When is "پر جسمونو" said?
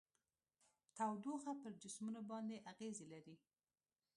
1.61-2.21